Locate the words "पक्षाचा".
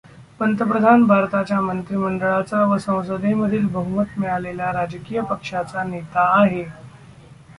5.29-5.83